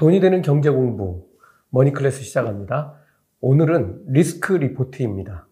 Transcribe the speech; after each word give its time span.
돈이 0.00 0.18
되는 0.20 0.40
경제 0.40 0.70
공부 0.70 1.28
머니 1.68 1.92
클래스 1.92 2.22
시작합니다. 2.22 2.94
오늘은 3.42 4.04
리스크 4.06 4.54
리포트입니다. 4.54 5.46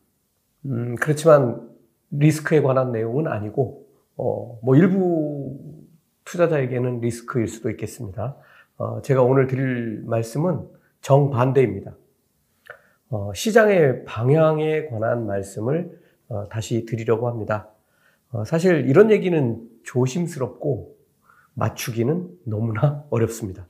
음, 0.65 0.95
그렇지만 0.95 1.69
리스크에 2.13 2.63
관한 2.63 2.91
내용은 2.91 3.27
아니고 3.27 3.87
어, 4.17 4.59
뭐 4.63 4.75
일부 4.75 5.55
투자자에게는 6.25 7.01
리스크일 7.01 7.47
수도 7.47 7.69
있겠습니다. 7.69 8.39
어, 8.79 9.03
제가 9.03 9.23
오늘 9.23 9.49
드릴 9.49 10.03
말씀은 10.07 10.67
정반대입니다. 11.03 11.95
어, 13.11 13.31
시장의 13.35 14.07
방향에 14.07 14.87
관한 14.87 15.27
말씀을 15.27 16.01
어, 16.31 16.49
다시 16.49 16.87
드리려고 16.87 17.29
합니다. 17.29 17.69
어, 18.31 18.45
사실 18.47 18.89
이런 18.89 19.11
얘기는 19.11 19.61
조심스럽고 19.85 20.97
맞추기는 21.53 22.31
너무나 22.47 23.05
어렵습니다. 23.11 23.67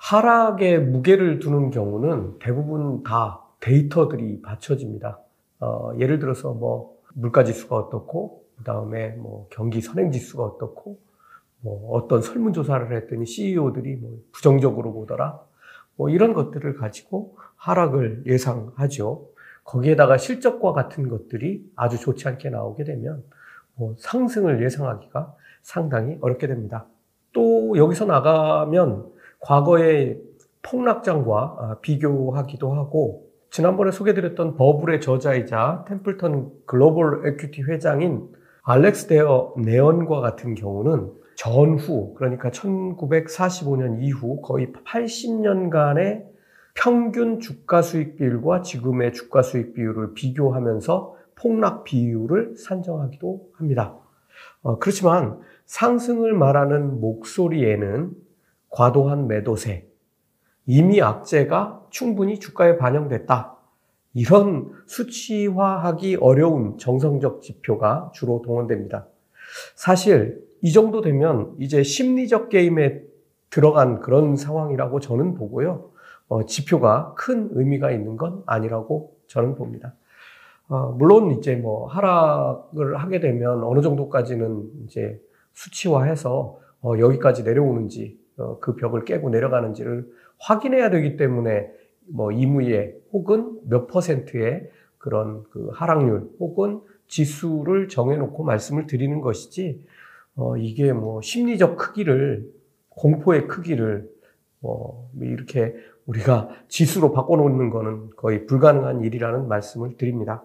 하락에 0.00 0.78
무게를 0.78 1.40
두는 1.40 1.70
경우는 1.70 2.38
대부분 2.38 3.02
다 3.02 3.42
데이터들이 3.60 4.40
받쳐집니다. 4.40 5.20
어, 5.60 5.92
예를 5.98 6.18
들어서 6.18 6.54
뭐 6.54 6.96
물가 7.12 7.44
지수가 7.44 7.76
어떻고, 7.76 8.42
그 8.56 8.64
다음에 8.64 9.10
뭐 9.10 9.46
경기 9.50 9.82
선행 9.82 10.10
지수가 10.10 10.42
어떻고, 10.42 10.98
뭐 11.60 11.92
어떤 11.92 12.22
설문조사를 12.22 12.96
했더니 12.96 13.26
CEO들이 13.26 13.96
뭐 13.96 14.18
부정적으로 14.32 14.94
보더라. 14.94 15.38
뭐 15.96 16.08
이런 16.08 16.32
것들을 16.32 16.78
가지고 16.78 17.36
하락을 17.56 18.22
예상하죠. 18.24 19.28
거기에다가 19.64 20.16
실적과 20.16 20.72
같은 20.72 21.10
것들이 21.10 21.70
아주 21.76 21.98
좋지 21.98 22.26
않게 22.26 22.48
나오게 22.48 22.84
되면 22.84 23.22
뭐 23.74 23.94
상승을 23.98 24.64
예상하기가 24.64 25.34
상당히 25.60 26.16
어렵게 26.22 26.46
됩니다. 26.46 26.86
또 27.34 27.76
여기서 27.76 28.06
나가면 28.06 29.19
과거의 29.40 30.20
폭락장과 30.62 31.56
아, 31.58 31.76
비교하기도 31.80 32.74
하고 32.74 33.30
지난번에 33.50 33.90
소개드렸던 33.90 34.56
버블의 34.56 35.00
저자이자 35.00 35.84
템플턴 35.88 36.50
글로벌 36.66 37.26
에큐티 37.26 37.62
회장인 37.62 38.28
알렉스 38.62 39.08
데어 39.08 39.54
네언과 39.56 40.20
같은 40.20 40.54
경우는 40.54 41.10
전후 41.34 42.14
그러니까 42.14 42.50
1945년 42.50 44.02
이후 44.02 44.40
거의 44.42 44.72
80년간의 44.84 46.24
평균 46.74 47.40
주가 47.40 47.82
수익 47.82 48.16
비율과 48.16 48.62
지금의 48.62 49.12
주가 49.14 49.42
수익 49.42 49.74
비율을 49.74 50.14
비교하면서 50.14 51.16
폭락 51.34 51.84
비율을 51.84 52.56
산정하기도 52.56 53.48
합니다. 53.54 53.96
어, 54.62 54.78
그렇지만 54.78 55.40
상승을 55.64 56.34
말하는 56.34 57.00
목소리에는 57.00 58.10
과도한 58.70 59.26
매도세, 59.26 59.86
이미 60.66 61.02
악재가 61.02 61.86
충분히 61.90 62.38
주가에 62.38 62.76
반영됐다. 62.76 63.56
이런 64.14 64.70
수치화하기 64.86 66.16
어려운 66.16 66.78
정성적 66.78 67.42
지표가 67.42 68.10
주로 68.14 68.42
동원됩니다. 68.42 69.06
사실 69.74 70.44
이 70.62 70.72
정도 70.72 71.00
되면 71.00 71.54
이제 71.58 71.82
심리적 71.82 72.48
게임에 72.48 73.02
들어간 73.50 74.00
그런 74.00 74.36
상황이라고 74.36 75.00
저는 75.00 75.34
보고요. 75.34 75.90
어, 76.28 76.44
지표가 76.46 77.14
큰 77.16 77.48
의미가 77.52 77.90
있는 77.90 78.16
건 78.16 78.42
아니라고 78.46 79.16
저는 79.26 79.56
봅니다. 79.56 79.94
어, 80.68 80.92
물론 80.92 81.32
이제 81.32 81.56
뭐 81.56 81.88
하락을 81.88 82.96
하게 82.96 83.18
되면 83.18 83.64
어느 83.64 83.80
정도까지는 83.80 84.70
이제 84.84 85.20
수치화해서 85.54 86.58
어, 86.82 86.98
여기까지 86.98 87.42
내려오는지 87.42 88.19
어, 88.19 88.19
그 88.60 88.74
벽을 88.76 89.04
깨고 89.04 89.30
내려가는지를 89.30 90.06
확인해야 90.38 90.90
되기 90.90 91.16
때문에 91.16 91.70
뭐 92.08 92.32
이무에 92.32 92.94
혹은 93.12 93.58
몇 93.68 93.86
퍼센트의 93.86 94.70
그런 94.98 95.44
그 95.50 95.70
하락률 95.72 96.30
혹은 96.38 96.80
지수를 97.06 97.88
정해놓고 97.88 98.44
말씀을 98.44 98.86
드리는 98.86 99.20
것이지 99.20 99.82
어, 100.36 100.56
이게 100.56 100.92
뭐 100.92 101.20
심리적 101.22 101.76
크기를 101.76 102.48
공포의 102.90 103.48
크기를 103.48 104.08
뭐 104.60 105.10
이렇게 105.20 105.74
우리가 106.06 106.48
지수로 106.68 107.12
바꿔놓는 107.12 107.70
거는 107.70 108.10
거의 108.16 108.46
불가능한 108.46 109.02
일이라는 109.02 109.48
말씀을 109.48 109.96
드립니다. 109.96 110.44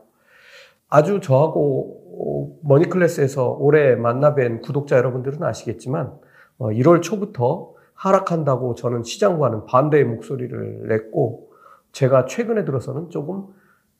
아주 0.89 1.19
저하고 1.19 2.59
머니클래스에서 2.63 3.57
올해 3.59 3.95
만나뵌 3.95 4.61
구독자 4.61 4.97
여러분들은 4.97 5.43
아시겠지만 5.43 6.13
1월 6.59 6.97
어, 6.97 7.01
초부터 7.01 7.74
하락한다고 7.95 8.75
저는 8.75 9.03
시장과는 9.03 9.65
반대의 9.65 10.03
목소리를 10.05 10.87
냈고 10.87 11.51
제가 11.91 12.25
최근에 12.25 12.65
들어서는 12.65 13.09
조금 13.09 13.47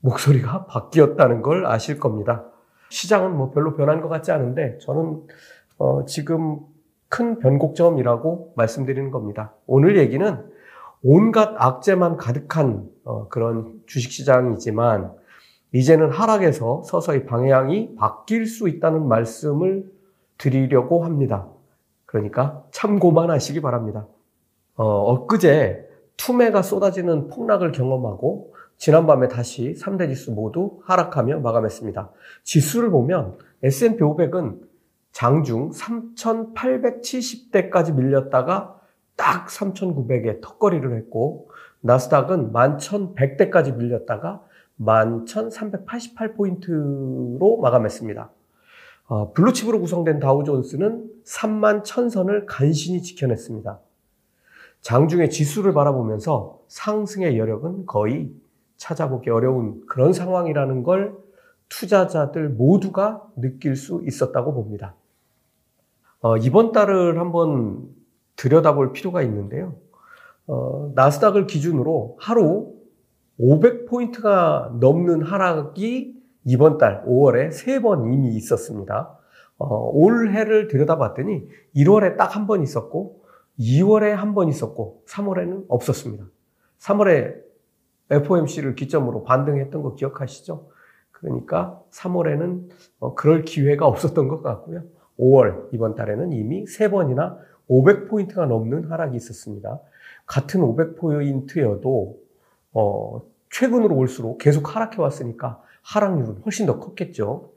목소리가 0.02 0.66
바뀌었다는 0.70 1.42
걸 1.42 1.66
아실 1.66 2.00
겁니다. 2.00 2.46
시장은 2.90 3.36
뭐 3.36 3.52
별로 3.52 3.76
변한 3.76 4.02
것 4.02 4.10
같지 4.10 4.32
않은데 4.32 4.78
저는 4.80 5.22
어 5.78 6.06
지금 6.06 6.60
큰 7.10 7.40
변곡점이라고 7.40 8.54
말씀드리는 8.56 9.12
겁니다. 9.12 9.54
오늘 9.66 9.98
얘기는 9.98 10.46
온갖 11.04 11.56
악재만 11.58 12.18
가득한 12.18 12.88
어 13.04 13.28
그런 13.30 13.82
주식시장이지만 13.88 15.14
이제는 15.72 16.10
하락에서 16.12 16.84
서서히 16.86 17.26
방향이 17.26 17.96
바뀔 17.96 18.46
수 18.46 18.70
있다는 18.70 19.08
말씀을 19.08 19.92
드리려고 20.38 21.04
합니다. 21.04 21.48
그러니까 22.06 22.64
참고만 22.72 23.30
하시기 23.30 23.62
바랍니다. 23.62 24.08
어, 24.76 24.86
엊그제 24.86 25.90
투매가 26.18 26.62
쏟아지는 26.62 27.28
폭락을 27.28 27.72
경험하고 27.72 28.54
지난밤에 28.78 29.28
다시 29.28 29.74
3대 29.74 30.08
지수 30.10 30.32
모두 30.34 30.80
하락하며 30.86 31.40
마감했습니다. 31.40 32.12
지수를 32.44 32.92
보면 32.92 33.40
S&P 33.64 33.98
500은 34.00 34.60
장중 35.12 35.72
3,870대까지 35.72 37.96
밀렸다가 37.96 38.80
딱 39.16 39.48
3,900에 39.48 40.42
턱걸이를 40.42 40.98
했고 40.98 41.50
나스닥은 41.80 42.52
11,100대까지 42.52 43.78
밀렸다가 43.78 44.44
11,388포인트로 44.82 47.62
마감했습니다. 47.62 48.30
어, 49.08 49.34
블루칩으로 49.34 49.80
구성된 49.82 50.20
다우존스는 50.20 51.10
3만 51.26 51.84
1000선을 51.84 52.46
간신히 52.48 53.02
지켜냈습니다. 53.02 53.80
장중의 54.82 55.30
지수를 55.30 55.74
바라보면서 55.74 56.62
상승의 56.68 57.38
여력은 57.38 57.86
거의 57.86 58.32
찾아보기 58.78 59.30
어려운 59.30 59.86
그런 59.88 60.14
상황이라는 60.14 60.84
걸 60.84 61.16
투자자들 61.70 62.50
모두가 62.50 63.24
느낄 63.36 63.76
수 63.76 64.02
있었다고 64.06 64.54
봅니다. 64.54 64.96
어, 66.22 66.38
이번 66.38 66.72
달을 66.72 67.20
한번 67.20 67.88
들여다볼 68.36 68.94
필요가 68.94 69.22
있는데요. 69.22 69.76
어, 70.48 70.92
나스닥을 70.96 71.48
기준으로 71.48 72.18
하루 72.20 72.74
500포인트가 73.40 74.78
넘는 74.80 75.22
하락이 75.24 76.15
이번 76.46 76.78
달 76.78 77.04
5월에 77.06 77.52
세 77.52 77.80
번 77.82 78.12
이미 78.14 78.30
있었습니다. 78.36 79.18
어, 79.58 79.90
올해를 79.90 80.68
들여다봤더니 80.68 81.48
1월에 81.76 82.18
딱 82.18 82.36
한 82.36 82.48
번 82.48 82.62
있었고 82.62 83.22
2월에 83.60 84.10
한 84.12 84.34
번 84.36 84.48
있었고 84.50 85.04
3월에는 85.08 85.66
없었습니다. 85.70 86.26
3월에 86.80 87.36
FOMC를 88.12 88.76
기점으로 88.76 89.24
반등했던 89.24 89.82
거 89.82 89.96
기억하시죠? 89.96 90.68
그러니까 91.12 91.82
3월에는 91.92 92.70
어, 93.00 93.16
그럴 93.16 93.44
기회가 93.44 93.88
없었던 93.88 94.28
것 94.28 94.42
같고요. 94.44 94.84
5월 95.20 95.70
이번 95.74 95.96
달에는 95.96 96.34
이미 96.34 96.68
세 96.68 96.90
번이나 96.92 97.38
500포인트가 97.70 98.46
넘는 98.48 98.92
하락이 98.92 99.16
있었습니다. 99.16 99.80
같은 100.28 100.62
500포인트여도 100.62 102.16
어, 102.74 103.22
최근으로 103.50 103.96
올수록 103.96 104.38
계속 104.38 104.76
하락해 104.76 105.02
왔으니까 105.02 105.62
하락률은 105.86 106.42
훨씬 106.46 106.66
더 106.66 106.80
컸겠죠. 106.80 107.52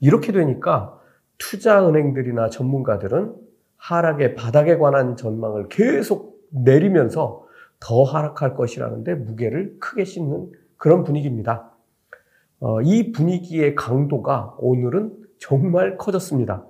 이렇게 0.00 0.32
되니까 0.32 1.00
투자 1.38 1.86
은행들이나 1.88 2.50
전문가들은 2.50 3.34
하락의 3.76 4.34
바닥에 4.34 4.78
관한 4.78 5.16
전망을 5.16 5.68
계속 5.68 6.40
내리면서 6.50 7.46
더 7.78 8.02
하락할 8.02 8.54
것이라는데 8.54 9.14
무게를 9.14 9.76
크게 9.78 10.04
싣는 10.04 10.50
그런 10.76 11.04
분위기입니다. 11.04 11.70
어, 12.58 12.80
이 12.82 13.12
분위기의 13.12 13.74
강도가 13.74 14.54
오늘은 14.58 15.14
정말 15.38 15.98
커졌습니다. 15.98 16.64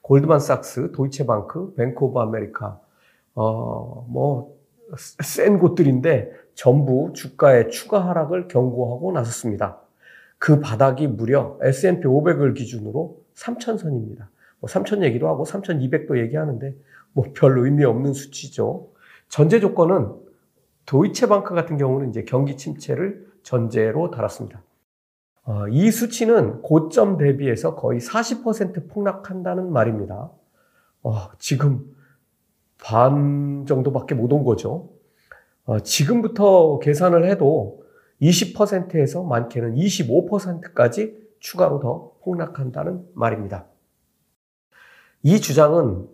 골드만삭스, 0.00 0.92
도이체방크, 0.92 1.74
뱅크 1.74 2.04
오브 2.04 2.18
아메리카, 2.18 2.80
어, 3.34 4.06
뭐, 4.08 4.56
센 4.96 5.58
곳들인데 5.58 6.32
전부 6.54 7.10
주가의 7.12 7.70
추가 7.70 8.06
하락을 8.08 8.48
경고하고 8.48 9.12
나섰습니다. 9.12 9.85
그 10.38 10.60
바닥이 10.60 11.06
무려 11.06 11.58
S&P 11.62 12.06
500을 12.06 12.54
기준으로 12.54 13.22
3,000선입니다. 13.34 14.26
뭐 14.60 14.68
3,000 14.68 15.02
얘기도 15.04 15.28
하고 15.28 15.44
3,200도 15.44 16.18
얘기하는데 16.18 16.74
뭐 17.12 17.26
별 17.34 17.58
의미 17.58 17.84
없는 17.84 18.12
수치죠. 18.12 18.88
전제 19.28 19.60
조건은 19.60 20.12
도이체방크 20.86 21.54
같은 21.54 21.78
경우는 21.78 22.10
이제 22.10 22.24
경기 22.24 22.56
침체를 22.56 23.26
전제로 23.42 24.10
달았습니다. 24.10 24.62
어, 25.44 25.68
이 25.68 25.90
수치는 25.90 26.62
고점 26.62 27.18
대비해서 27.18 27.74
거의 27.76 28.00
40% 28.00 28.88
폭락한다는 28.88 29.72
말입니다. 29.72 30.30
어, 31.02 31.12
지금 31.38 31.84
반 32.82 33.64
정도밖에 33.66 34.14
못 34.14 34.32
온 34.32 34.44
거죠. 34.44 34.90
어, 35.64 35.80
지금부터 35.80 36.78
계산을 36.80 37.28
해도 37.28 37.82
20%에서 38.20 39.22
많게는 39.22 39.74
25%까지 39.74 41.16
추가로 41.38 41.80
더 41.80 42.12
폭락한다는 42.22 43.06
말입니다. 43.14 43.66
이 45.22 45.40
주장은 45.40 46.08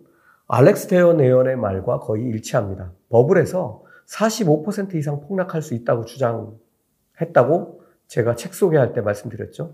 알렉스 0.47 0.87
데어 0.87 1.13
네언의 1.13 1.55
말과 1.55 1.99
거의 1.99 2.25
일치합니다. 2.25 2.91
버블에서 3.09 3.83
45% 4.07 4.95
이상 4.95 5.21
폭락할 5.21 5.61
수 5.61 5.73
있다고 5.73 6.05
주장했다고 6.05 7.81
제가 8.07 8.35
책 8.35 8.53
소개할 8.53 8.93
때 8.93 9.01
말씀드렸죠. 9.01 9.73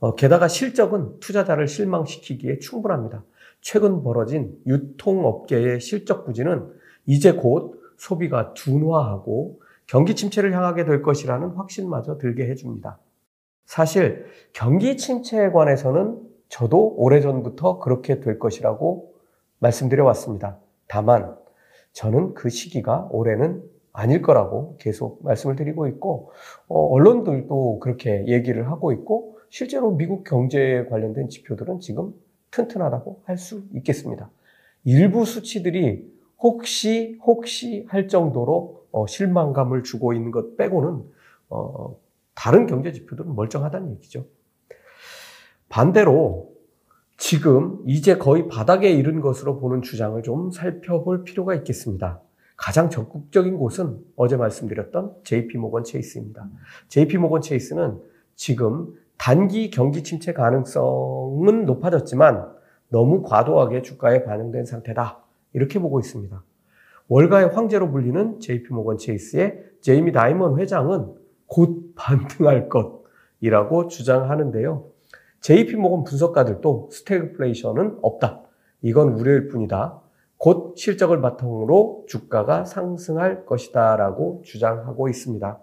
어, 0.00 0.14
게다가 0.14 0.48
실적은 0.48 1.18
투자자를 1.20 1.66
실망시키기에 1.66 2.58
충분합니다. 2.58 3.24
최근 3.60 4.02
벌어진 4.02 4.56
유통업계의 4.66 5.80
실적 5.80 6.24
부진은 6.24 6.68
이제 7.06 7.32
곧 7.32 7.80
소비가 7.96 8.54
둔화하고 8.54 9.60
경기 9.88 10.14
침체를 10.14 10.54
향하게 10.54 10.84
될 10.84 11.02
것이라는 11.02 11.48
확신마저 11.48 12.18
들게 12.18 12.46
해줍니다. 12.50 12.98
사실 13.64 14.26
경기 14.52 14.96
침체에 14.96 15.50
관해서는 15.50 16.20
저도 16.48 16.94
오래전부터 16.96 17.78
그렇게 17.80 18.20
될 18.20 18.38
것이라고 18.38 19.14
말씀드려 19.58 20.04
왔습니다. 20.04 20.58
다만 20.86 21.36
저는 21.92 22.34
그 22.34 22.50
시기가 22.50 23.08
올해는 23.10 23.62
아닐 23.92 24.22
거라고 24.22 24.76
계속 24.78 25.24
말씀을 25.24 25.56
드리고 25.56 25.88
있고 25.88 26.30
어, 26.68 26.86
언론들도 26.86 27.80
그렇게 27.80 28.26
얘기를 28.26 28.70
하고 28.70 28.92
있고 28.92 29.38
실제로 29.48 29.90
미국 29.90 30.22
경제에 30.24 30.84
관련된 30.84 31.30
지표들은 31.30 31.80
지금 31.80 32.12
튼튼하다고 32.50 33.22
할 33.24 33.38
수 33.38 33.62
있겠습니다. 33.74 34.30
일부 34.84 35.24
수치들이 35.24 36.17
혹시 36.38 37.18
혹시 37.22 37.86
할 37.88 38.08
정도로 38.08 38.86
어, 38.90 39.06
실망감을 39.06 39.82
주고 39.82 40.12
있는 40.12 40.30
것 40.30 40.56
빼고는 40.56 41.02
어, 41.50 41.96
다른 42.34 42.66
경제 42.66 42.92
지표들은 42.92 43.34
멀쩡하다는 43.34 43.92
얘기죠. 43.92 44.24
반대로 45.68 46.52
지금 47.16 47.80
이제 47.86 48.16
거의 48.16 48.46
바닥에 48.48 48.90
이른 48.90 49.20
것으로 49.20 49.58
보는 49.58 49.82
주장을 49.82 50.22
좀 50.22 50.50
살펴볼 50.52 51.24
필요가 51.24 51.54
있겠습니다. 51.56 52.22
가장 52.56 52.90
적극적인 52.90 53.56
곳은 53.58 53.98
어제 54.16 54.36
말씀드렸던 54.36 55.16
JP 55.24 55.58
모건 55.58 55.84
체이스입니다. 55.84 56.48
JP 56.88 57.18
모건 57.18 57.40
체이스는 57.40 58.00
지금 58.34 58.94
단기 59.16 59.70
경기 59.70 60.04
침체 60.04 60.32
가능성은 60.32 61.64
높아졌지만 61.66 62.52
너무 62.88 63.22
과도하게 63.22 63.82
주가에 63.82 64.24
반영된 64.24 64.64
상태다. 64.64 65.27
이렇게 65.52 65.78
보고 65.78 66.00
있습니다. 66.00 66.42
월가의 67.08 67.48
황제로 67.48 67.90
불리는 67.90 68.40
JP 68.40 68.72
모건 68.72 68.98
체이스의 68.98 69.64
제이미 69.80 70.12
다이먼 70.12 70.58
회장은 70.58 71.14
곧 71.46 71.94
반등할 71.94 72.68
것이라고 72.68 73.88
주장하는데요. 73.88 74.90
JP 75.40 75.76
모건 75.76 76.04
분석가들도 76.04 76.90
스태그플레이션은 76.92 77.98
없다. 78.02 78.42
이건 78.82 79.14
우려일 79.14 79.48
뿐이다. 79.48 80.00
곧 80.36 80.76
실적을 80.76 81.20
바탕으로 81.20 82.04
주가가 82.06 82.64
상승할 82.64 83.44
것이다라고 83.44 84.42
주장하고 84.44 85.08
있습니다. 85.08 85.60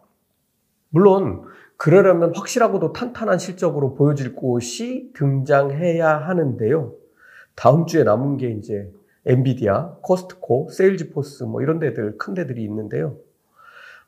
물론 0.89 1.43
그러려면 1.77 2.33
확실하고도 2.35 2.93
탄탄한 2.93 3.37
실적으로 3.37 3.93
보여질 3.95 4.35
곳이 4.35 5.11
등장해야 5.15 6.17
하는데요. 6.17 6.93
다음 7.55 7.85
주에 7.85 8.03
남은 8.03 8.37
게 8.37 8.49
이제 8.51 8.91
엔비디아, 9.25 9.97
코스트코, 10.01 10.69
세일즈포스 10.69 11.43
뭐 11.43 11.61
이런 11.61 11.79
데들 11.79 12.17
큰 12.17 12.33
데들이 12.33 12.63
있는데요. 12.63 13.17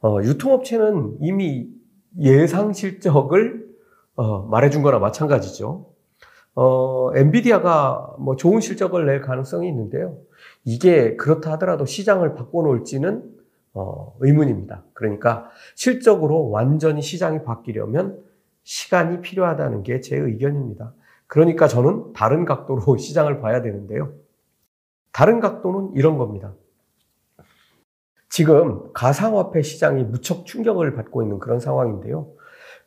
어, 0.01 0.19
유통업체는 0.21 1.17
이미 1.21 1.67
예상 2.19 2.73
실적을 2.73 3.67
어, 4.15 4.41
말해준 4.47 4.81
거나 4.83 4.99
마찬가지죠. 4.99 5.87
어, 6.55 7.11
엔비디아가 7.15 8.15
뭐 8.19 8.35
좋은 8.35 8.61
실적을 8.61 9.05
낼 9.05 9.21
가능성이 9.21 9.67
있는데요. 9.69 10.17
이게 10.65 11.15
그렇다 11.15 11.51
하더라도 11.53 11.85
시장을 11.85 12.33
바꿔놓을지는 12.33 13.23
어, 13.73 14.15
의문입니다. 14.19 14.83
그러니까 14.93 15.49
실적으로 15.75 16.49
완전히 16.49 17.01
시장이 17.01 17.43
바뀌려면 17.43 18.19
시간이 18.63 19.21
필요하다는 19.21 19.83
게 19.83 20.01
제 20.01 20.17
의견입니다. 20.17 20.93
그러니까 21.27 21.67
저는 21.67 22.13
다른 22.13 22.43
각도로 22.45 22.97
시장을 22.97 23.39
봐야 23.39 23.61
되는데요. 23.61 24.13
다른 25.17 25.39
각도는 25.39 25.93
이런 25.95 26.19
겁니다. 26.19 26.53
지금 28.29 28.93
가상화폐 28.93 29.63
시장이 29.63 30.03
무척 30.03 30.45
충격을 30.45 30.93
받고 30.93 31.23
있는 31.23 31.39
그런 31.39 31.59
상황인데요. 31.59 32.27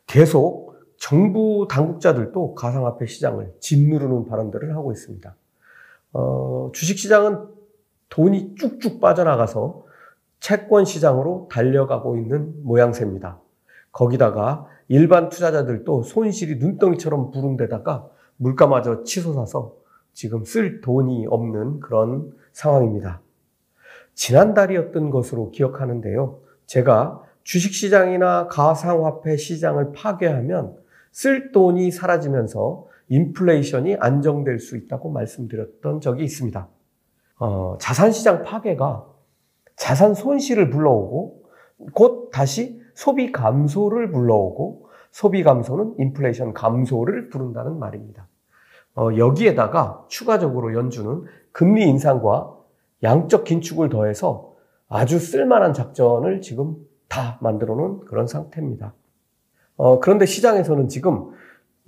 계속 0.07 0.75
정부 0.97 1.67
당국자들도 1.69 2.55
가상화폐 2.55 3.05
시장을 3.05 3.53
짓누르는 3.59 4.27
발언들을 4.27 4.73
하고 4.77 4.93
있습니다. 4.93 5.35
어, 6.13 6.71
주식시장은 6.73 7.49
돈이 8.07 8.55
쭉쭉 8.55 9.01
빠져나가서 9.01 9.83
채권 10.39 10.85
시장으로 10.85 11.49
달려가고 11.51 12.15
있는 12.15 12.63
모양새입니다. 12.63 13.41
거기다가 13.91 14.67
일반 14.87 15.27
투자자들도 15.27 16.03
손실이 16.03 16.59
눈덩이처럼 16.59 17.31
부른 17.31 17.57
데다가 17.57 18.07
물가마저 18.37 19.03
치솟아서 19.03 19.80
지금 20.13 20.43
쓸 20.43 20.81
돈이 20.81 21.27
없는 21.27 21.79
그런 21.79 22.31
상황입니다. 22.53 23.21
지난달이었던 24.13 25.09
것으로 25.09 25.51
기억하는데요. 25.51 26.39
제가 26.65 27.23
주식시장이나 27.43 28.47
가상화폐 28.47 29.37
시장을 29.37 29.93
파괴하면 29.93 30.75
쓸 31.11 31.51
돈이 31.51 31.91
사라지면서 31.91 32.87
인플레이션이 33.09 33.97
안정될 33.99 34.59
수 34.59 34.77
있다고 34.77 35.09
말씀드렸던 35.09 35.99
적이 35.99 36.23
있습니다. 36.23 36.67
어, 37.39 37.77
자산시장 37.79 38.43
파괴가 38.43 39.05
자산 39.75 40.13
손실을 40.13 40.69
불러오고 40.69 41.43
곧 41.93 42.29
다시 42.31 42.79
소비 42.93 43.31
감소를 43.31 44.11
불러오고 44.11 44.87
소비 45.11 45.43
감소는 45.43 45.95
인플레이션 45.97 46.53
감소를 46.53 47.29
부른다는 47.29 47.79
말입니다. 47.79 48.27
어, 48.95 49.09
여기에다가 49.15 50.05
추가적으로 50.07 50.73
연준은 50.73 51.25
금리 51.51 51.87
인상과 51.87 52.55
양적 53.03 53.43
긴축을 53.45 53.89
더해서 53.89 54.53
아주 54.89 55.19
쓸만한 55.19 55.73
작전을 55.73 56.41
지금 56.41 56.75
다 57.07 57.37
만들어 57.41 57.75
놓은 57.75 58.01
그런 58.01 58.27
상태입니다. 58.27 58.93
어, 59.77 59.99
그런데 59.99 60.25
시장에서는 60.25 60.87
지금 60.89 61.31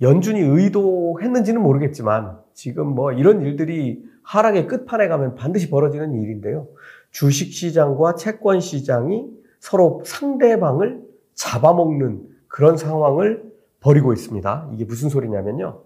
연준이 0.00 0.40
의도했는지는 0.40 1.62
모르겠지만 1.62 2.38
지금 2.52 2.88
뭐 2.88 3.12
이런 3.12 3.42
일들이 3.42 4.04
하락의 4.22 4.66
끝판에 4.66 5.08
가면 5.08 5.34
반드시 5.34 5.70
벌어지는 5.70 6.14
일인데요. 6.14 6.66
주식 7.10 7.52
시장과 7.52 8.16
채권 8.16 8.60
시장이 8.60 9.28
서로 9.60 10.02
상대방을 10.04 11.02
잡아먹는 11.34 12.22
그런 12.48 12.76
상황을 12.76 13.44
벌이고 13.80 14.12
있습니다. 14.12 14.70
이게 14.72 14.84
무슨 14.84 15.08
소리냐면요. 15.08 15.80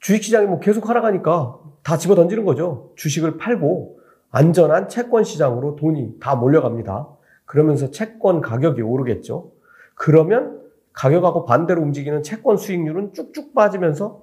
주식 0.00 0.24
시장이 0.24 0.46
뭐 0.46 0.60
계속 0.60 0.88
하락하니까 0.88 1.58
다 1.82 1.96
집어 1.98 2.14
던지는 2.14 2.44
거죠. 2.44 2.92
주식을 2.96 3.38
팔고 3.38 4.00
안전한 4.30 4.88
채권 4.88 5.24
시장으로 5.24 5.76
돈이 5.76 6.16
다 6.20 6.34
몰려갑니다. 6.34 7.08
그러면서 7.44 7.90
채권 7.90 8.40
가격이 8.40 8.82
오르겠죠. 8.82 9.52
그러면 9.94 10.60
가격하고 10.92 11.44
반대로 11.44 11.82
움직이는 11.82 12.22
채권 12.22 12.56
수익률은 12.56 13.12
쭉쭉 13.12 13.54
빠지면서 13.54 14.22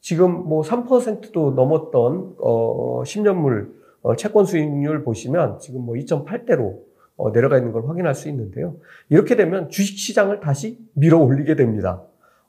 지금 0.00 0.32
뭐 0.48 0.62
3%도 0.62 1.52
넘었던 1.52 2.36
어 2.38 3.02
10년물 3.04 3.70
어 4.02 4.16
채권 4.16 4.46
수익률 4.46 5.04
보시면 5.04 5.58
지금 5.58 5.82
뭐 5.82 5.94
2.8대로 5.94 6.80
어 7.16 7.32
내려가 7.32 7.58
있는 7.58 7.72
걸 7.72 7.86
확인할 7.86 8.14
수 8.14 8.28
있는데요. 8.28 8.76
이렇게 9.10 9.36
되면 9.36 9.68
주식 9.68 9.98
시장을 9.98 10.40
다시 10.40 10.78
밀어 10.94 11.18
올리게 11.18 11.54
됩니다. 11.54 12.02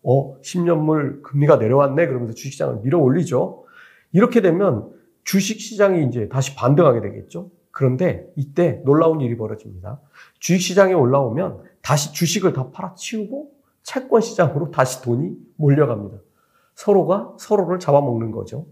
어 0.03 0.39
10년물 0.41 1.21
금리가 1.21 1.57
내려왔네 1.57 2.07
그러면서 2.07 2.33
주식 2.33 2.53
시장을 2.53 2.81
밀어 2.83 2.99
올리죠. 2.99 3.65
이렇게 4.11 4.41
되면 4.41 4.89
주식 5.23 5.59
시장이 5.59 6.05
이제 6.07 6.27
다시 6.29 6.55
반등하게 6.55 7.01
되겠죠. 7.01 7.49
그런데 7.71 8.27
이때 8.35 8.81
놀라운 8.83 9.21
일이 9.21 9.37
벌어집니다. 9.37 9.99
주식 10.39 10.61
시장에 10.67 10.93
올라오면 10.93 11.61
다시 11.81 12.13
주식을 12.13 12.53
다 12.53 12.69
팔아치우고 12.71 13.51
채권 13.83 14.21
시장으로 14.21 14.71
다시 14.71 15.01
돈이 15.01 15.35
몰려갑니다. 15.55 16.17
서로가 16.75 17.35
서로를 17.39 17.79
잡아먹는 17.79 18.31
거죠. 18.31 18.65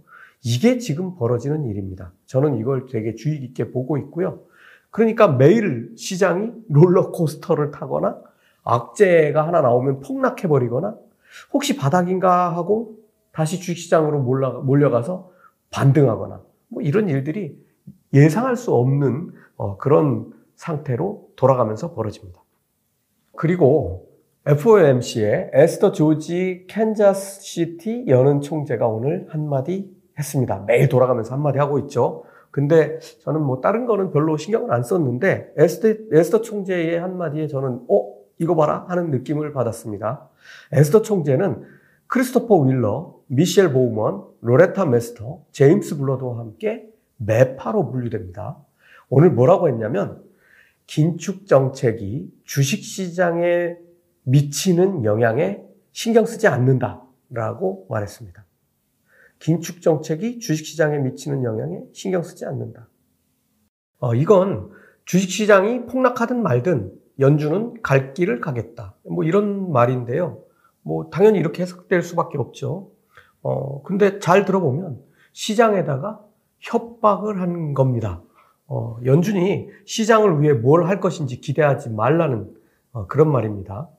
이게 0.44 0.78
지금 0.78 1.16
벌어지는 1.16 1.66
일입니다. 1.66 2.14
저는 2.26 2.58
이걸 2.58 2.86
되게 2.88 3.16
주의 3.16 3.40
깊게 3.40 3.72
보고 3.72 3.98
있고요. 3.98 4.42
그러니까 4.92 5.28
매일 5.28 5.92
시장이 5.98 6.52
롤러코스터를 6.70 7.72
타거나 7.72 8.20
악재가 8.64 9.46
하나 9.46 9.62
나오면 9.62 10.00
폭락해버리거나 10.02 10.96
혹시 11.54 11.76
바닥인가 11.76 12.56
하고 12.56 12.98
다시 13.32 13.60
주식시장으로 13.60 14.22
몰려가서 14.64 15.32
반등하거나 15.72 16.42
뭐 16.70 16.82
이런 16.82 17.10
일들이 17.10 17.58
예상할 18.14 18.56
수 18.56 18.74
없는 18.74 19.32
어, 19.56 19.78
그런 19.78 20.34
상태로 20.56 21.30
돌아가면서 21.36 21.94
벌어집니다. 21.94 22.40
그리고 23.36 24.10
FOMC의 24.46 25.52
에스더 25.54 25.92
조지 25.92 26.66
캔자스 26.68 27.42
시티 27.42 28.06
연은 28.08 28.42
총재가 28.42 28.88
오늘 28.88 29.28
한마디 29.30 29.96
했습니다. 30.18 30.64
매일 30.68 30.90
돌아가면서 30.90 31.34
한마디 31.34 31.60
하고 31.60 31.80
있죠. 31.80 32.24
근데 32.52 33.00
저는 33.22 33.42
뭐 33.42 33.62
다른 33.62 33.86
거는 33.86 34.12
별로 34.12 34.36
신경을 34.38 34.74
안 34.74 34.84
썼는데 34.84 35.54
에스더, 35.56 35.88
에스더 36.12 36.42
총재의 36.42 37.00
한마디에 37.00 37.48
저는 37.48 37.86
어? 37.90 38.19
이거 38.40 38.56
봐라 38.56 38.86
하는 38.88 39.12
느낌을 39.12 39.54
받았습니다. 39.54 40.30
에스더 40.72 41.02
총재는 41.02 41.64
크리스토퍼 42.08 42.62
월러, 42.62 43.20
미셸 43.28 43.72
보우먼, 43.72 44.24
로레타 44.42 44.86
메스터, 44.86 45.44
제임스 45.52 45.98
불러드와 45.98 46.40
함께 46.40 46.90
매파로 47.18 47.92
분류됩니다. 47.92 48.58
오늘 49.10 49.30
뭐라고 49.30 49.68
했냐면 49.68 50.24
긴축 50.88 51.46
정책이 51.46 52.32
주식 52.46 52.84
시장에 52.84 53.78
미치는 54.24 55.04
영향에 55.04 55.64
신경 55.92 56.26
쓰지 56.26 56.48
않는다라고 56.48 57.88
말했습니다. 57.90 58.46
긴축 59.40 59.82
정책이 59.82 60.40
주식 60.40 60.66
시장에 60.66 60.98
미치는 60.98 61.44
영향에 61.44 61.82
신경 61.94 62.24
쓰지 62.24 62.46
않는다. 62.46 62.90
어, 64.00 64.16
이건 64.16 64.72
주식 65.06 65.30
시장이 65.30 65.86
폭락하든 65.86 66.42
말든 66.42 66.92
연준은 67.20 67.82
갈 67.82 68.14
길을 68.14 68.40
가겠다. 68.42 68.96
뭐 69.10 69.24
이런 69.24 69.72
말인데요. 69.72 70.40
뭐 70.82 71.10
당연히 71.10 71.40
이렇게 71.40 71.62
해석될 71.64 72.02
수밖에 72.02 72.38
없죠. 72.38 72.92
어, 73.42 73.84
근데 73.84 74.20
잘 74.20 74.46
들어보면 74.46 75.00
시장에다가 75.34 76.22
협박을 76.60 77.42
한 77.42 77.74
겁니다. 77.74 78.22
어, 78.68 78.98
연준이 79.06 79.68
시장을 79.86 80.42
위해 80.42 80.54
뭘 80.54 80.86
할 80.86 81.00
것인지 81.00 81.42
기대하지 81.42 81.90
말라는 81.92 82.54
어, 82.92 83.08
그런 83.08 83.32
말입니다. 83.32 83.90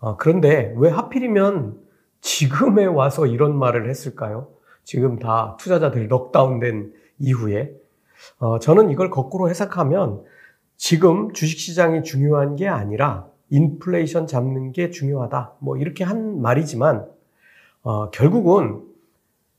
어, 0.00 0.16
그런데 0.16 0.74
왜 0.76 0.90
하필이면 0.90 1.78
지금에 2.20 2.84
와서 2.86 3.26
이런 3.26 3.58
말을 3.58 3.88
했을까요? 3.88 4.48
지금 4.84 5.18
다 5.18 5.56
투자자들이 5.58 6.06
넉다운된 6.08 6.92
이후에 7.18 7.72
어, 8.38 8.58
저는 8.58 8.90
이걸 8.90 9.10
거꾸로 9.10 9.48
해석하면 9.48 10.24
지금 10.80 11.30
주식시장이 11.34 12.04
중요한 12.04 12.56
게 12.56 12.66
아니라 12.66 13.28
인플레이션 13.50 14.26
잡는 14.26 14.72
게 14.72 14.88
중요하다. 14.88 15.56
뭐 15.58 15.76
이렇게 15.76 16.04
한 16.04 16.40
말이지만 16.40 17.06
어, 17.82 18.08
결국은 18.08 18.82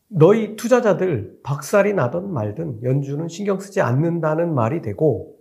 너희 0.08 0.56
투자자들 0.56 1.42
박살이 1.44 1.94
나든 1.94 2.34
말든 2.34 2.82
연준은 2.82 3.28
신경 3.28 3.60
쓰지 3.60 3.82
않는다는 3.82 4.56
말이 4.56 4.82
되고 4.82 5.38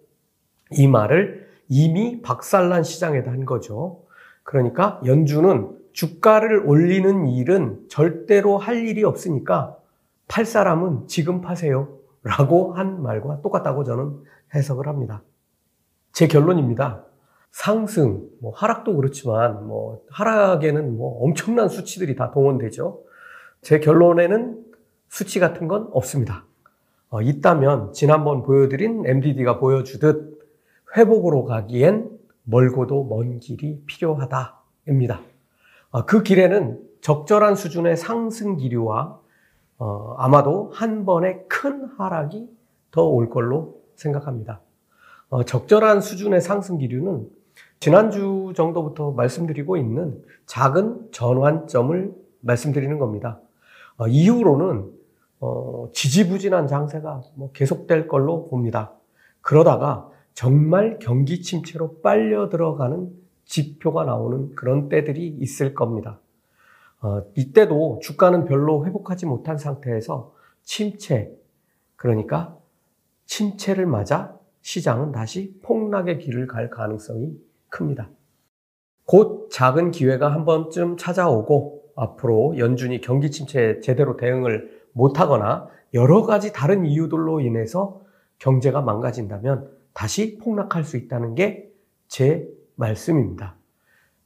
이 0.71 0.87
말을 0.87 1.49
이미 1.69 2.21
박살난 2.21 2.83
시장에다 2.83 3.33
한 3.33 3.47
거죠. 3.47 4.03
그러니까 4.43 5.01
연준은 5.07 5.79
주가를 5.95 6.59
올리는 6.67 7.27
일은 7.27 7.87
절대로 7.89 8.59
할 8.59 8.87
일이 8.87 9.03
없으니까 9.03 9.79
팔 10.29 10.45
사람은 10.45 11.09
지금 11.09 11.41
파세요. 11.41 11.89
라고 12.23 12.75
한 12.75 13.03
말과 13.03 13.41
똑같다고 13.41 13.85
저는 13.85 14.23
해석을 14.55 14.87
합니다. 14.87 15.23
제 16.21 16.29
결론입니다. 16.29 17.03
상승, 17.51 18.29
뭐 18.43 18.53
하락도 18.55 18.95
그렇지만 18.95 19.67
뭐 19.67 20.03
하락에는 20.11 20.99
뭐 20.99 21.25
엄청난 21.25 21.71
수치들이 21.71 22.15
다 22.15 22.31
동원되죠. 22.31 23.01
제 23.63 23.81
결론에는 23.81 24.63
수치 25.09 25.41
같은 25.41 25.67
건 25.67 25.89
없습니다. 25.93 26.45
어, 27.09 27.23
있다면 27.23 27.95
지난번 27.95 28.43
보여드린 28.43 29.07
MDD가 29.07 29.59
보여주듯 29.61 30.39
회복으로 30.95 31.47
가기엔 31.47 32.11
멀고도 32.45 33.05
먼 33.05 33.39
길이 33.39 33.83
필요하다입니다. 33.87 35.23
어, 35.91 36.05
그 36.05 36.23
길에는 36.23 36.83
적절한 37.01 37.55
수준의 37.55 37.97
상승 37.97 38.59
기류와 38.59 39.19
어, 39.79 40.15
아마도 40.19 40.71
한 40.75 41.07
번의 41.07 41.45
큰 41.49 41.87
하락이 41.97 42.47
더 42.91 43.09
올 43.09 43.31
걸로 43.31 43.81
생각합니다. 43.97 44.61
어, 45.31 45.45
적절한 45.45 46.01
수준의 46.01 46.41
상승 46.41 46.79
기류는 46.79 47.29
지난주 47.79 48.53
정도부터 48.55 49.13
말씀드리고 49.13 49.77
있는 49.77 50.23
작은 50.47 51.13
전환점을 51.13 52.13
말씀드리는 52.41 52.99
겁니다. 52.99 53.41
어, 53.97 54.09
이후로는 54.09 54.91
어, 55.39 55.89
지지부진한 55.95 56.67
장세가 56.67 57.23
뭐 57.37 57.53
계속될 57.53 58.09
걸로 58.09 58.49
봅니다. 58.49 58.93
그러다가 59.41 60.11
정말 60.35 60.99
경기 61.01 61.43
침체로 61.43 62.01
빨려 62.03 62.49
들어가는 62.49 63.11
지표가 63.45 64.05
나오는 64.05 64.55
그런 64.55 64.89
때들이 64.89 65.29
있을 65.41 65.75
겁니다. 65.75 66.21
어, 67.03 67.23
이때도 67.37 68.01
주가는 68.03 68.45
별로 68.47 68.85
회복하지 68.85 69.27
못한 69.27 69.57
상태에서 69.59 70.35
침체, 70.63 71.33
그러니까 71.97 72.57
침체를 73.27 73.87
맞아 73.87 74.40
시장은 74.63 75.13
다시 75.13 75.59
폭락의 75.63 76.19
길을 76.19 76.47
갈 76.47 76.71
가능성이 76.71 77.37
큽니다. 77.69 78.11
곧 79.05 79.49
작은 79.51 79.91
기회가 79.91 80.33
한 80.33 80.45
번쯤 80.45 80.97
찾아오고 80.97 81.93
앞으로 81.97 82.57
연준이 82.59 83.01
경기 83.01 83.31
침체에 83.31 83.81
제대로 83.81 84.17
대응을 84.17 84.83
못하거나 84.93 85.69
여러 85.95 86.23
가지 86.23 86.53
다른 86.53 86.87
이유들로 86.87 87.41
인해서 87.41 88.01
경제가 88.39 88.81
망가진다면 88.81 89.71
다시 89.93 90.39
폭락할 90.39 90.85
수 90.85 90.97
있다는 90.97 91.35
게 91.35 91.71
제 92.11 92.45
말씀입니다. 92.75 93.57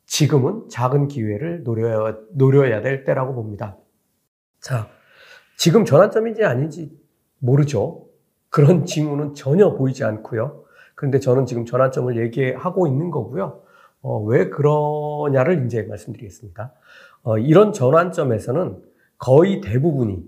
지금은 0.07 0.69
작은 0.71 1.07
기회를 1.07 1.64
노려야, 1.64 2.17
노려야 2.33 2.81
될 2.81 3.05
때라고 3.05 3.35
봅니다. 3.35 3.76
자, 4.59 4.88
지금 5.59 5.85
전환점인지 5.85 6.45
아닌지 6.45 6.99
모르죠. 7.38 8.07
그런 8.54 8.87
징후는 8.87 9.34
전혀 9.34 9.75
보이지 9.75 10.04
않고요. 10.04 10.62
그런데 10.94 11.18
저는 11.18 11.44
지금 11.44 11.66
전환점을 11.66 12.16
얘기하고 12.16 12.87
있는 12.87 13.11
거고요. 13.11 13.61
어, 14.00 14.23
왜 14.23 14.49
그러냐를 14.49 15.66
이제 15.66 15.82
말씀드리겠습니다. 15.82 16.73
어, 17.25 17.37
이런 17.37 17.73
전환점에서는 17.73 18.80
거의 19.18 19.61
대부분이 19.61 20.23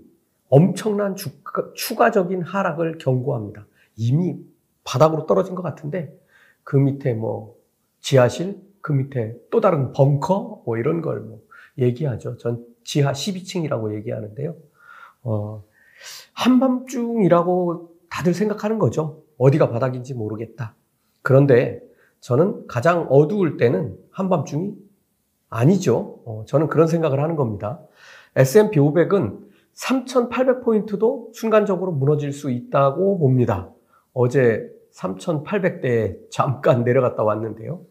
엄청난 0.49 1.15
주가, 1.15 1.71
추가적인 1.73 2.41
하락을 2.41 2.97
경고합니다. 2.97 3.65
이미 3.95 4.35
바닥으로 4.83 5.25
떨어진 5.25 5.55
것 5.55 5.61
같은데 5.61 6.13
그 6.65 6.75
밑에 6.75 7.13
뭐 7.13 7.55
지하실, 8.01 8.59
그 8.81 8.91
밑에 8.91 9.37
또 9.51 9.61
다른 9.61 9.93
벙커 9.93 10.63
뭐 10.65 10.77
이런 10.77 11.01
걸 11.01 11.21
뭐 11.21 11.39
얘기하죠. 11.77 12.35
전 12.35 12.65
지하 12.83 13.13
12층이라고 13.13 13.95
얘기하는데요. 13.95 14.53
어, 15.23 15.63
한밤중이라고 16.33 17.96
다들 18.17 18.33
생각하는 18.33 18.79
거죠. 18.79 19.21
어디가 19.37 19.69
바닥인지 19.69 20.15
모르겠다. 20.15 20.73
그런데 21.21 21.79
저는 22.19 22.65
가장 22.65 23.05
어두울 23.11 23.57
때는 23.57 23.95
한밤중이 24.09 24.73
아니죠. 25.51 26.19
어, 26.25 26.43
저는 26.47 26.67
그런 26.67 26.87
생각을 26.87 27.21
하는 27.21 27.35
겁니다. 27.35 27.79
S&P 28.35 28.79
500은 28.79 29.37
3,800포인트도 29.75 31.31
순간적으로 31.35 31.91
무너질 31.91 32.31
수 32.31 32.49
있다고 32.49 33.19
봅니다. 33.19 33.69
어제 34.13 34.67
3,800대에 34.93 36.17
잠깐 36.31 36.83
내려갔다 36.83 37.21
왔는데요. 37.21 37.81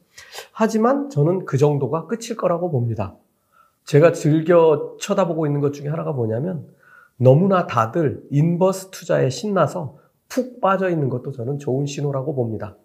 하지만 0.50 1.08
저는 1.08 1.44
그 1.44 1.56
정도가 1.56 2.08
끝일 2.08 2.36
거라고 2.36 2.72
봅니다. 2.72 3.14
제가 3.84 4.10
즐겨 4.10 4.96
쳐다보고 4.98 5.46
있는 5.46 5.60
것 5.60 5.72
중에 5.72 5.86
하나가 5.86 6.10
뭐냐면 6.10 6.66
너무나 7.16 7.68
다들 7.68 8.24
인버스 8.30 8.90
투자에 8.90 9.30
신나서 9.30 10.04
푹 10.28 10.60
빠져 10.60 10.90
있는 10.90 11.08
것도 11.08 11.32
저는 11.32 11.58
좋은 11.58 11.86
신호라고 11.86 12.34
봅니다. 12.34 12.76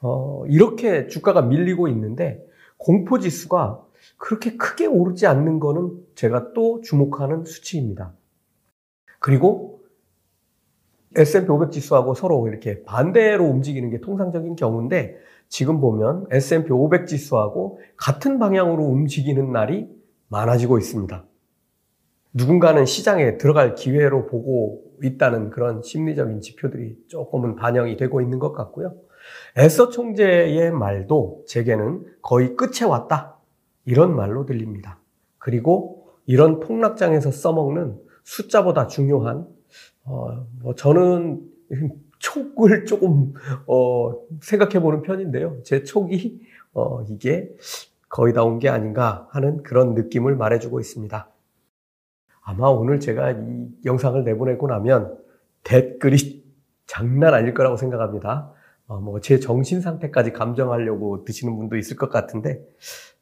어, 0.00 0.44
이렇게 0.46 1.06
주가가 1.06 1.42
밀리고 1.42 1.88
있는데 1.88 2.44
공포 2.76 3.18
지수가 3.18 3.84
그렇게 4.16 4.56
크게 4.56 4.86
오르지 4.86 5.26
않는 5.26 5.60
거는 5.60 5.98
제가 6.14 6.52
또 6.52 6.80
주목하는 6.80 7.44
수치입니다. 7.44 8.14
그리고 9.18 9.80
S&P 11.16 11.50
500 11.50 11.72
지수하고 11.72 12.14
서로 12.14 12.46
이렇게 12.48 12.82
반대로 12.84 13.44
움직이는 13.44 13.90
게 13.90 14.00
통상적인 14.00 14.56
경우인데 14.56 15.16
지금 15.48 15.80
보면 15.80 16.26
S&P 16.30 16.72
500 16.72 17.06
지수하고 17.06 17.80
같은 17.96 18.38
방향으로 18.38 18.84
움직이는 18.84 19.52
날이 19.52 19.88
많아지고 20.28 20.78
있습니다. 20.78 21.24
누군가는 22.32 22.84
시장에 22.86 23.38
들어갈 23.38 23.74
기회로 23.74 24.26
보고 24.26 24.82
있다는 25.02 25.50
그런 25.50 25.82
심리적인 25.82 26.40
지표들이 26.40 26.96
조금은 27.08 27.56
반영이 27.56 27.96
되고 27.96 28.20
있는 28.20 28.38
것 28.38 28.52
같고요. 28.52 28.94
에서 29.56 29.88
총재의 29.90 30.70
말도 30.72 31.44
제게는 31.46 32.04
거의 32.22 32.56
끝에 32.56 32.86
왔다. 32.88 33.36
이런 33.84 34.14
말로 34.14 34.46
들립니다. 34.46 35.00
그리고 35.38 36.06
이런 36.26 36.60
폭락장에서 36.60 37.30
써먹는 37.30 37.98
숫자보다 38.24 38.86
중요한, 38.86 39.46
어, 40.04 40.46
뭐 40.62 40.74
저는 40.74 41.40
촉을 42.18 42.84
조금, 42.84 43.32
어, 43.66 44.12
생각해 44.42 44.80
보는 44.80 45.02
편인데요. 45.02 45.58
제 45.64 45.82
촉이, 45.82 46.40
어, 46.74 47.02
이게 47.08 47.50
거의 48.08 48.34
다 48.34 48.44
온 48.44 48.58
게 48.58 48.68
아닌가 48.68 49.26
하는 49.30 49.62
그런 49.62 49.94
느낌을 49.94 50.36
말해주고 50.36 50.78
있습니다. 50.80 51.29
아마 52.50 52.66
오늘 52.66 52.98
제가 52.98 53.30
이 53.30 53.68
영상을 53.84 54.24
내보내고 54.24 54.66
나면 54.66 55.16
댓글이 55.62 56.44
장난 56.84 57.32
아닐 57.32 57.54
거라고 57.54 57.76
생각합니다. 57.76 58.52
어, 58.88 58.98
뭐제 58.98 59.38
정신 59.38 59.80
상태까지 59.80 60.32
감정하려고 60.32 61.24
드시는 61.24 61.56
분도 61.56 61.76
있을 61.76 61.96
것 61.96 62.10
같은데 62.10 62.60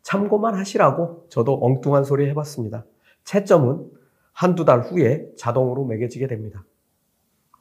참고만 0.01 0.55
하시라고 0.55 1.27
저도 1.29 1.59
엉뚱한 1.63 2.05
소리 2.05 2.27
해봤습니다. 2.31 2.87
채점은 3.25 3.91
한두 4.33 4.65
달 4.65 4.81
후에 4.81 5.27
자동으로 5.37 5.85
매겨지게 5.85 6.27
됩니다. 6.27 6.65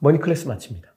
머니클래스 0.00 0.48
마칩니다. 0.48 0.94